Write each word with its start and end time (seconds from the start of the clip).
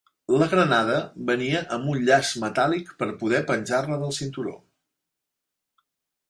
La 0.41 0.45
granada 0.51 0.93
venia 1.29 1.59
amb 1.75 1.91
un 1.95 2.01
llaç 2.07 2.31
metàl·lic 2.45 2.89
per 3.03 3.09
poder 3.21 3.43
penjar-la 3.53 3.99
del 4.05 4.17
cinturó. 4.23 4.55